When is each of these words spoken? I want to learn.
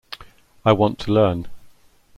I 0.65 0.71
want 0.71 0.97
to 1.01 1.13
learn. 1.13 1.45